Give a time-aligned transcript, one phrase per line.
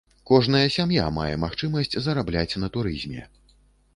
[0.27, 3.21] Кожная сям'я мае магчымасць зарабляць на турызме.